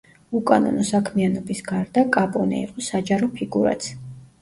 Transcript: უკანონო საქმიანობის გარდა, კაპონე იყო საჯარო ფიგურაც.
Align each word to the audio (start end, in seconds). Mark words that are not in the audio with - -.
უკანონო 0.37 0.85
საქმიანობის 0.91 1.63
გარდა, 1.69 2.07
კაპონე 2.19 2.65
იყო 2.65 2.89
საჯარო 2.91 3.33
ფიგურაც. 3.39 3.97